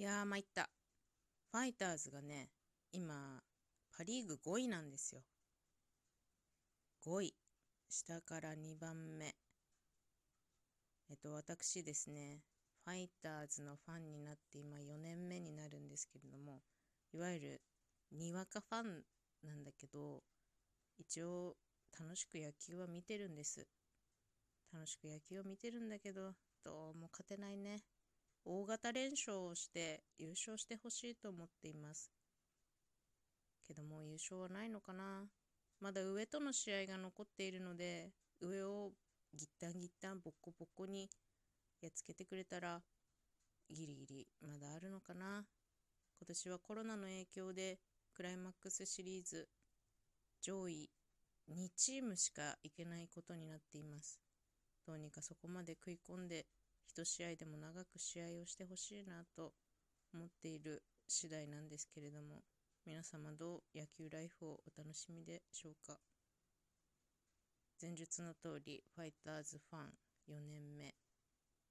[0.00, 0.70] いやー、参った。
[1.52, 2.48] ファイターズがね、
[2.90, 3.42] 今、
[3.94, 5.20] パ・リーグ5位なんですよ。
[7.04, 7.34] 5位。
[7.86, 9.36] 下から2番目。
[11.10, 12.40] えっと、私ですね、
[12.82, 16.62] ファイターズのファンになって今4年目になるんですけれども、
[17.12, 17.60] いわゆる
[18.10, 19.04] にわかファン
[19.42, 20.22] なんだけど、
[20.96, 21.58] 一応
[22.00, 23.68] 楽しく野球は見てるんです。
[24.72, 26.32] 楽しく野球を見てるんだけど、
[26.64, 27.82] どうも勝てないね。
[28.44, 32.10] 大型連勝をして優勝してほしいと思っています。
[33.66, 35.24] けども優勝はないのかな？
[35.80, 38.92] まだ上との試合が残っているので、上を
[39.34, 41.08] ギッタンギッタンボッコボコに
[41.80, 42.82] やっつけてくれたら、
[43.70, 45.44] ギリギリまだあるのかな？
[46.18, 47.78] 今年はコロナの影響で
[48.12, 49.48] クライマックスシリーズ
[50.42, 50.90] 上位
[51.50, 54.18] 2チームしか行けないことになっています。
[54.86, 56.46] どうにかそこまで食い込んで
[56.90, 59.52] 一試合でも長く試合をしてほしいなと
[60.12, 62.42] 思っている次第なんですけれども
[62.84, 66.00] 皆様どう野球ライフをお楽しみでしょうか？
[67.80, 69.82] 前述の通りファイターズファン
[70.28, 70.94] 4年目。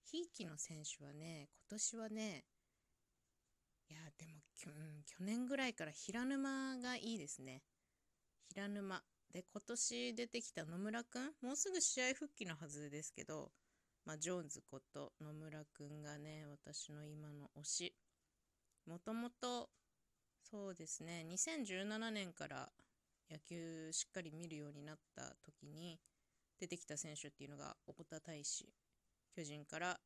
[0.06, 2.45] ひいきの選手はね今年はね
[3.89, 4.33] いやでも、
[4.67, 7.61] うん去年ぐらいから平沼がいいですね。
[8.54, 9.02] 平沼。
[9.33, 13.52] で今年出てきた野村くんもうすぐ試合復帰のはずですけど
[14.05, 17.95] まあ、ジョーンズこと野村くんがね、私の今の推し。
[18.86, 19.69] もともと、
[20.42, 22.72] そうですね、2017年から
[23.30, 26.00] 野球しっかり見るようになった時に
[26.59, 28.73] 出てきた選手っていうのが太田大志。
[29.36, 30.00] 巨人から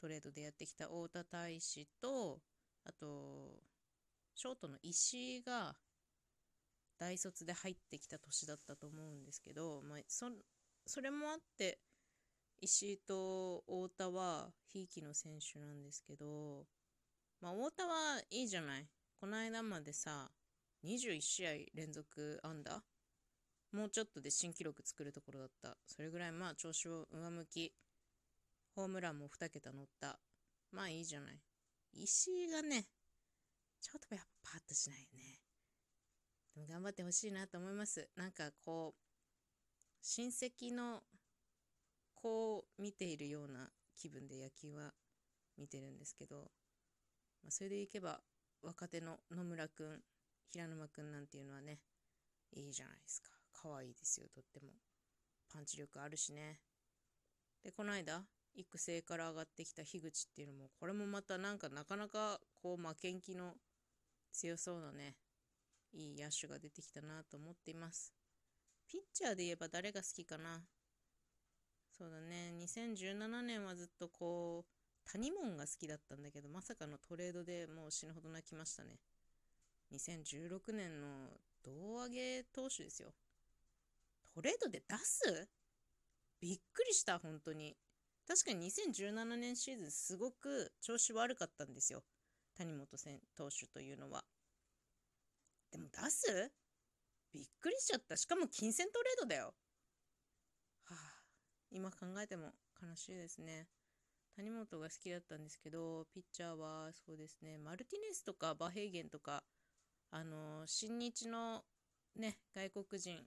[0.00, 2.40] トレードでやってきた太田大志と、
[2.84, 3.62] あと、
[4.34, 5.76] ショートの石井が
[6.98, 10.26] 大卒で入ってきた年だったと思うんですけど、まあ、そ
[10.86, 11.78] それもあって、
[12.60, 16.66] 石井と太田はひいきの選手なんですけど、
[17.40, 18.86] まあ、太田はいいじゃない。
[19.20, 20.30] この間までさ、
[20.84, 22.82] 21試合連続安打
[23.72, 25.76] もうちょっとで新記録作るところだった。
[25.86, 27.74] それぐらいまあ調子を上向き、
[28.74, 30.18] ホームランも2桁乗った。
[30.72, 31.40] まあいいじゃない。
[31.92, 32.86] 石井がね、
[33.80, 35.40] ちょっとやっぱパッとしないよね。
[36.54, 38.08] でも頑張ってほしいなと思います。
[38.16, 39.00] なんかこう、
[40.00, 41.02] 親戚の
[42.26, 44.90] こう見ているような気分で野球は
[45.56, 46.38] 見てるんですけど、
[47.44, 48.18] まあ、それでいけば
[48.64, 50.00] 若手の野村くん
[50.52, 51.78] 平沼くんなんていうのはね
[52.52, 53.30] いいじゃないですか。
[53.52, 54.26] 可愛いですよ。
[54.34, 54.72] とっても。
[55.52, 56.58] パンチ力あるしね。
[57.62, 58.24] でこの間
[58.56, 63.52] 育成から上がってきた樋口っていうのもこれもまたなんかなかなかこう負けん気の
[64.32, 65.14] 強そうなね
[65.92, 68.12] いい野手が出てきたなと思っています。
[68.88, 70.64] ピッチャーで言えば誰が好きかな。
[71.98, 78.98] そうだね、2017年はずっとこう、谷門が好きだったんだけど、まさかのトレードでもう死ぬほど泣きましたね。
[79.92, 81.28] 2016年の
[81.62, 83.14] 胴上げ投手ですよ。
[84.34, 85.48] トレードで出す？
[86.38, 87.76] びっくりした、本当に。
[88.28, 92.02] 確かに2017年シーズンすごく調子悪かったんですよ。
[92.58, 94.24] 谷本選投手というのは。
[95.70, 96.52] でも出す？
[97.32, 98.18] びっくりしちゃった。
[98.18, 99.54] しかも金銭トレードだよ。
[101.76, 103.68] 今考えても悲しいですね。
[104.34, 109.44] 谷本が好きだったんですけど、ピッチャーはそうですね、マルティネスとかバヘイゲンとか、
[110.10, 111.64] あのー、新日の
[112.18, 113.18] ね、外国人、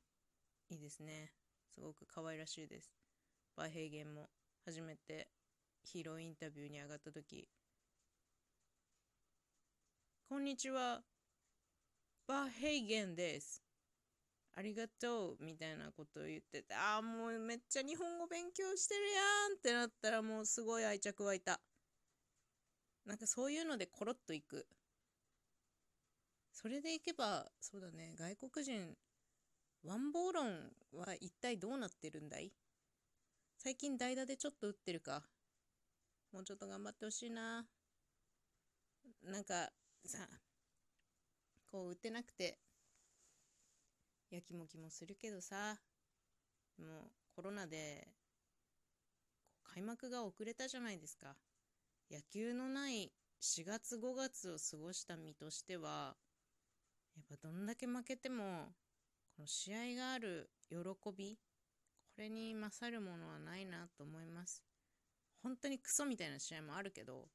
[0.71, 1.31] いいですね。
[1.75, 2.91] すごく可愛らしいです。
[3.55, 4.31] バヘイゲンも
[4.65, 5.29] 初めて
[5.83, 7.47] ヒーローインタビューに上がった時
[10.27, 11.03] こんにちは、
[12.25, 13.68] バヘイゲンです。
[14.55, 19.21] ありがとうみたいなことを言ってて、ああ、もうめっちゃ日本語勉強してるや
[19.55, 21.61] んってなったらもうすごい愛着湧いた。
[23.05, 24.67] なんかそういうのでコロッといく。
[26.51, 28.97] それでいけば、そうだね、外国人、
[29.83, 32.51] ワンボーロンは一体どうなってるんだい？
[33.57, 35.23] 最近代打でちょっと打ってるか。
[36.33, 37.65] もうちょっと頑張ってほしいな。
[39.23, 39.69] なんか
[40.05, 40.27] さ、
[41.71, 42.59] こう打てなくて、
[44.29, 45.79] やきもきもするけどさ
[46.77, 48.07] もうコロナで
[49.63, 51.35] 開幕が遅れたじゃないですか。
[52.11, 53.11] 野球のない
[53.41, 56.15] 4月5月を過ごした身としては
[57.15, 58.73] やっぱどんだけ負けても
[59.35, 60.77] この試合がある喜
[61.15, 61.37] び
[62.15, 64.63] これに勝るものはないなと思います。
[65.41, 67.29] 本当にクソみたいな試合もあるけど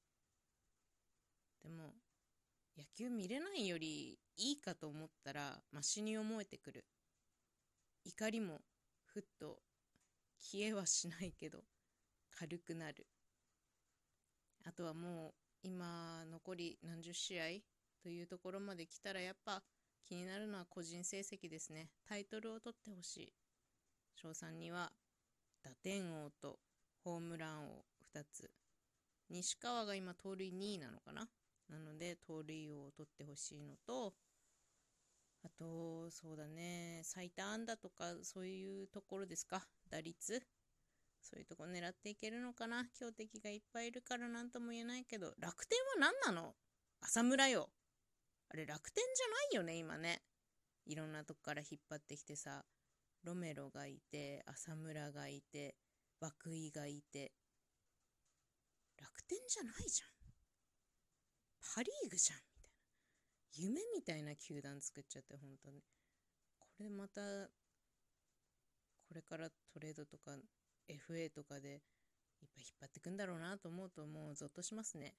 [1.62, 1.94] でも
[2.76, 6.85] 野球見れないよりいいかと思ったらマシに思えてくる
[8.05, 8.61] 怒りも
[9.05, 9.59] ふっと
[10.41, 11.61] 消えはしないけど
[12.37, 13.06] 軽くなる
[14.65, 17.44] あとはもう今残り何十試合
[18.03, 19.62] というところまで来たらやっぱ
[20.06, 21.88] 気になるのは個人成績ですね。
[22.06, 23.32] タイトルを取ってほしい。
[24.15, 24.93] 翔さんには
[25.62, 26.59] 打点王と
[27.03, 27.85] ホームラン王
[28.15, 28.50] 2つ。
[29.31, 31.26] 西川が今盗塁2位なのかな
[31.69, 34.14] なので盗塁王を取ってほしいのと、
[35.43, 39.66] あと、そうだね、最多安打とかそういうところですか。
[39.90, 40.46] 打率
[41.20, 46.55] そういうとこ狙っていけるのかな強敵がいっぱいいるから何とも言えないけど、楽天は何なの？
[47.00, 47.70] 浅村よ。
[48.49, 50.22] あれ楽天じゃないよね、今ね。
[50.87, 52.64] いろんなとこから引っ張ってきてさ、
[53.22, 55.76] ロメロがいて、浅村がいて、
[56.20, 57.32] 涌井がいて。
[59.00, 60.13] 楽天じゃないじゃん。
[61.75, 62.76] パリーグじゃん、みたいな。
[63.55, 65.82] 夢みたいな球団作っちゃって、本当に。
[66.58, 67.20] これまた、
[69.08, 70.37] これからトレードとか
[70.88, 71.82] FA とかで
[72.43, 75.14] いっぱい引っ張ってくんだろうなと思うともうゾッとしますね。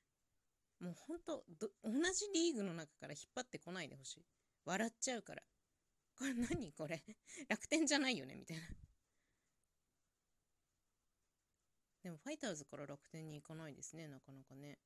[0.80, 1.46] もうほんと
[1.84, 4.26] 同じリーグの中から引っ張ってこないでほしい。
[4.66, 5.44] 笑っちゃうから。
[6.18, 7.04] これ何これ？
[7.48, 8.64] 楽天じゃないよねみたいな。
[12.04, 14.78] でもファイターズから楽天に行かないですね、なかなかね。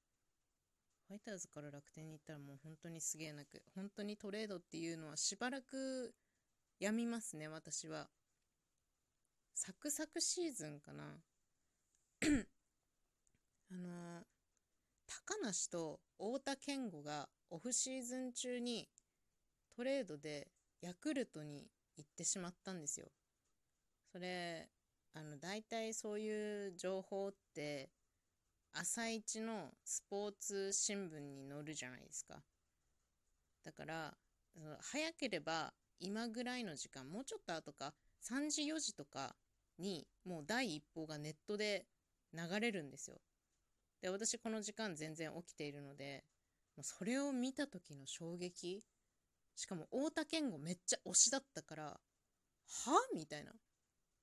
[1.09, 6.13] ファイターズから楽天に行ったらもう本当にすげえなく、本当にトレードっていうのはしばらく
[6.79, 8.07] やみますね、私は。
[9.55, 11.03] サクサクシーズンかな
[13.71, 14.23] あのー、
[15.07, 18.87] 高梨と太田健吾がオフシーズン中に
[19.75, 20.47] トレードで
[20.81, 21.67] ヤクルトに
[21.97, 23.07] 行ってしまったんですよ。
[24.11, 24.69] それ、
[25.13, 27.89] あの、大体そういう情報って、
[28.81, 32.41] 朝一のスポーツ新聞に載るじゃないですか。
[33.65, 34.17] だから、
[34.79, 37.93] 早ければ今ぐらいの時間、もうちょっと後か、
[38.23, 39.35] 3時4時とか
[39.79, 41.87] にもう第一報がネットで
[42.33, 43.17] 流れるんですよ。
[44.01, 46.23] で、私この時間全然起きているので、
[46.77, 48.81] もうそれを見た時の衝撃
[49.57, 51.99] しかも太田健吾めっちゃ推しだったから、は
[53.13, 53.51] みたいな。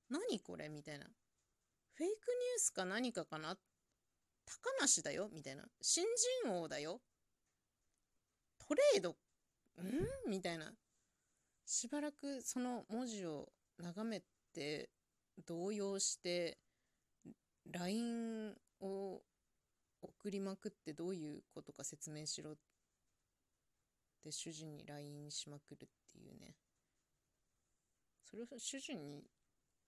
[0.09, 0.67] 何これ？
[0.67, 1.05] みたいな。
[1.93, 3.55] フェイクニュースか何かかな？
[4.47, 5.29] 高梨だよ？
[5.33, 5.63] みたいな。
[5.81, 6.05] 新
[6.43, 7.01] 人王だよ？
[8.57, 9.11] トレード？
[9.11, 10.29] ん？
[10.29, 10.73] みたいな。
[11.65, 14.23] しばらくその文字を眺め
[14.53, 14.89] て
[15.45, 16.57] 動揺して
[17.69, 19.21] LINE を
[20.01, 22.55] 送りまくってどういうことか説明しろっ
[24.23, 26.55] て主人に LINE しまくるっていうね。
[28.23, 29.23] それを主人に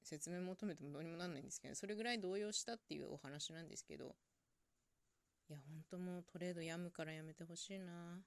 [0.03, 4.15] 説明求めてもどうにもなんないんですけどそれぐらい動揺したっていうお話なんですけど
[5.49, 8.19] いや本当もうトレードやむからやめてほしいな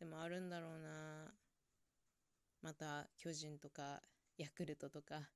[0.00, 1.32] でもあるんだろうな
[2.62, 4.02] また巨人とか
[4.36, 5.28] ヤクルトとか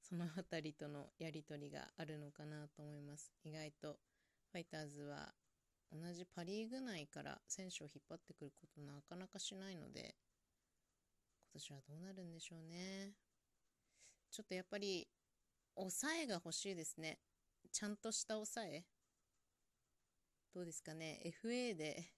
[0.00, 3.30] その辺りとのやり取りがあるのかなと思います。
[3.44, 3.98] 意外と
[4.50, 5.34] ファイターズは
[5.92, 10.14] 同じパ・リーグ内から選手を引っ張ってくることなかなかしないので
[11.52, 13.12] 今年はどうなるんでしょうね。
[14.30, 15.06] ちょっとやっぱり
[15.74, 17.18] 抑えが欲しいですね。
[17.70, 18.84] ちゃんとした抑え
[20.54, 21.20] どうですかね。
[21.42, 22.10] FA で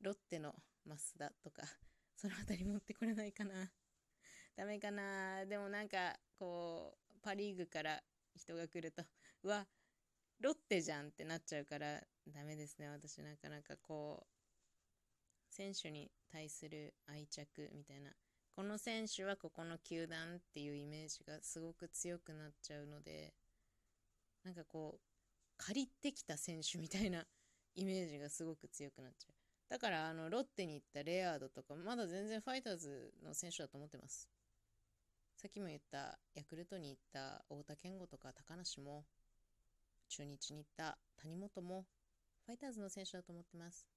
[0.00, 0.54] ロッテの
[0.84, 1.62] 増田とか
[2.16, 3.72] その辺り持ってこれないかな。
[4.56, 5.46] ダメかな。
[5.46, 8.02] でもなんかこうパ・リーグから
[8.34, 9.04] 人が来ると、
[9.44, 9.66] うわ、
[10.40, 12.88] ロッテじゃんってなっちゃうから、ダメですね。
[12.88, 18.14] 私なかなかこう、選手に対する愛着みたいな、
[18.50, 23.34] この選手はここの球団っていうイメージがすごく強くなっちゃうので、
[24.42, 25.12] なんかこう、
[25.58, 27.26] 借りてきた選手みたいな
[27.74, 29.34] イメージがすごく強くなっちゃう。
[29.68, 34.28] だから、あの、ロッテに行ったレアードとか、まだ全然ファイターズの選手だと思ってます。
[35.36, 39.04] さっきも言ったヤクルトに行った太田健吾とか高梨も
[40.08, 41.86] 中日に行った谷本も
[42.46, 43.88] ファイターズの選手だと思ってます。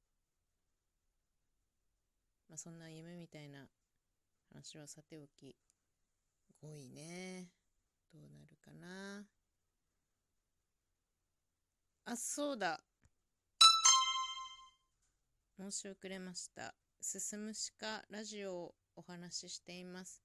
[2.50, 3.68] まあそんな夢みたいな
[4.52, 5.56] 話はさておき
[6.64, 7.52] 5位ね
[8.14, 9.26] どうなるかな
[12.06, 12.85] あそうだ
[15.66, 20.22] 申し遅れました進むしかラジオをお話ししています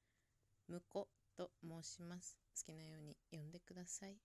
[0.69, 2.37] むこと申します。
[2.55, 4.17] 好きなように呼んでください。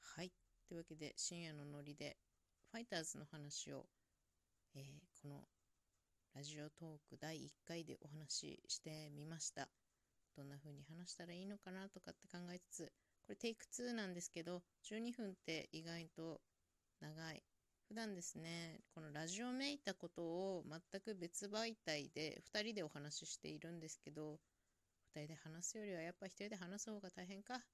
[0.00, 0.32] はい。
[0.66, 2.16] というわけで、深夜のノリで、
[2.72, 3.86] ファイターズの話を、
[4.74, 4.82] えー、
[5.22, 5.44] この
[6.34, 9.68] ラジオトーク第1回でお話ししてみました。
[10.36, 12.92] どんな風に話したらいいのかなとかって考えつつ、
[13.26, 16.40] これテイク2なんですけど、12分って意外と
[17.00, 17.42] 長い。
[17.88, 24.40] 普段ですね、このラジオめいたことを全く別媒体で2人でお話ししているんですけど、
[25.14, 27.64] 二人で話すよりはやっぱ一人で話す方が大変か。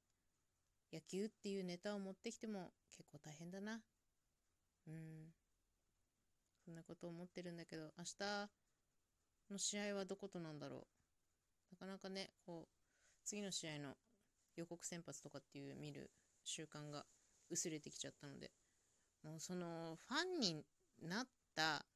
[0.92, 3.83] 野球っていうネタを持ってきても結構大変だな。
[4.87, 5.35] うん。
[6.64, 8.50] そんなこと思ってるんだけど、明日
[9.50, 10.87] の試合はどことなんだろ
[11.73, 11.75] う。
[11.75, 12.73] なかなかね、こう、
[13.25, 13.97] 次の試合の
[14.54, 16.12] 予告先発とかっていう見る
[16.44, 17.04] 習慣が
[17.50, 18.52] 薄れてきちゃったので、
[19.25, 20.64] もうそのファンに
[21.02, 21.26] なっ
[21.57, 21.87] た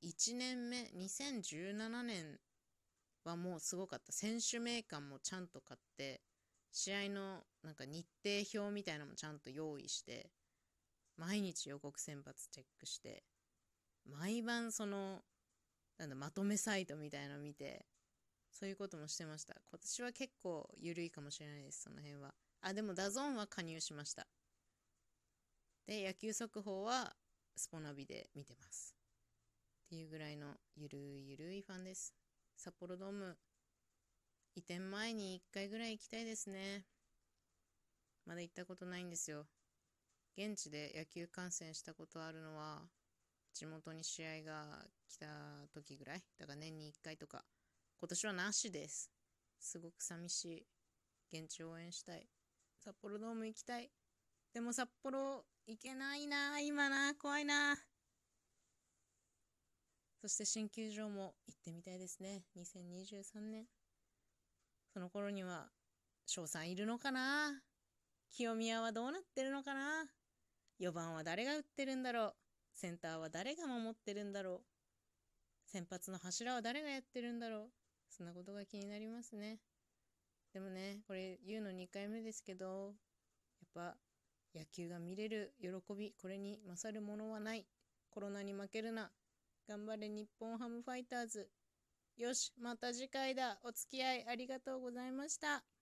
[0.00, 2.38] 1年目、2017年
[3.24, 4.12] はもうすごかった。
[4.12, 6.22] 選手名鑑もちゃんと買って、
[6.70, 10.30] 試合のなんか日程表みたいなのもちゃんと用意して、
[11.16, 13.24] 毎日予告先発チェックして、
[14.04, 15.22] 毎晩その、
[15.98, 17.86] なんだ、まとめサイトみたいなの見て、
[18.52, 19.56] そういうこともしてました。
[19.70, 22.34] 今年は結構緩いかもしれないです、その辺は。
[22.60, 24.26] あ、でも DAZN は加入しました。
[25.86, 27.14] で、野球速報は
[27.54, 28.96] スポナビで見てます。
[29.86, 32.12] っていうぐらいのゆるいゆるいファンです。
[32.56, 33.36] 札幌ドーム、
[34.56, 36.84] 移転前に1回ぐらい行きたいですね。
[38.24, 39.46] まだ行ったことないんですよ。
[40.36, 42.82] 現地で野球観戦したことあるのは、
[43.54, 45.26] 地元に試合が来た
[45.72, 46.24] 時ぐらい。
[46.36, 47.44] だから年に1回とか。
[47.98, 49.10] 今年はなしです。
[49.60, 50.66] すごく寂しい。
[51.38, 52.26] 現地応援したい。
[52.78, 53.90] 札幌ドーム行きたい。
[54.56, 57.76] でも札幌行けないな、今な、怖いな。
[60.22, 62.42] そして新球場も行ってみたいですね。
[62.56, 63.66] 2023年。
[64.94, 65.66] その頃には、
[66.24, 67.60] 翔さんいるのかな？
[68.34, 70.06] 清宮はどうなってるのかな
[70.80, 72.34] ?4 番は誰が打ってるんだろう？
[72.72, 74.62] センターは誰が守ってるんだろ
[75.66, 75.70] う？
[75.70, 77.68] 先発の柱は誰がやってるんだろう？
[78.08, 79.58] そんなことが気になりますね。
[80.54, 82.94] でもね、これ言うの2回目ですけど、
[83.76, 83.98] やっぱ
[84.56, 87.66] 野球が見れる喜び、これに勝るものはない。
[88.10, 89.10] コロナに負けるな。
[89.68, 91.50] 頑張れ日本ハムファイターズ。
[92.16, 93.58] よし、また次回だ。
[93.62, 95.75] お付き合いありがとうございました。